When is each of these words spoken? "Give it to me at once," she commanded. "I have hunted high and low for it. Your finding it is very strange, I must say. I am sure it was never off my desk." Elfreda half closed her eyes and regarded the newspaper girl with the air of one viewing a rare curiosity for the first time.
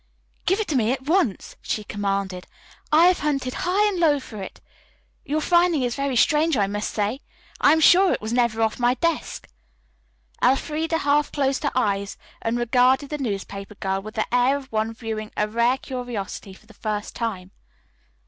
"Give 0.47 0.59
it 0.59 0.67
to 0.69 0.75
me 0.75 0.91
at 0.91 1.03
once," 1.03 1.55
she 1.61 1.83
commanded. 1.83 2.47
"I 2.91 3.05
have 3.05 3.19
hunted 3.19 3.53
high 3.53 3.87
and 3.87 3.99
low 3.99 4.19
for 4.19 4.41
it. 4.41 4.59
Your 5.25 5.41
finding 5.41 5.83
it 5.83 5.85
is 5.85 5.95
very 5.95 6.15
strange, 6.15 6.57
I 6.57 6.65
must 6.65 6.91
say. 6.91 7.21
I 7.59 7.71
am 7.71 7.79
sure 7.79 8.11
it 8.11 8.19
was 8.19 8.33
never 8.33 8.63
off 8.63 8.79
my 8.79 8.95
desk." 8.95 9.47
Elfreda 10.43 10.97
half 10.97 11.31
closed 11.31 11.61
her 11.61 11.71
eyes 11.75 12.17
and 12.41 12.57
regarded 12.57 13.11
the 13.11 13.19
newspaper 13.19 13.75
girl 13.75 14.01
with 14.01 14.15
the 14.15 14.25
air 14.33 14.57
of 14.57 14.71
one 14.71 14.91
viewing 14.91 15.31
a 15.37 15.47
rare 15.47 15.77
curiosity 15.77 16.53
for 16.55 16.65
the 16.65 16.73
first 16.73 17.15
time. 17.15 17.51